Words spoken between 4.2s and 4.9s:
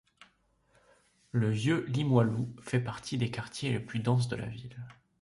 de la ville.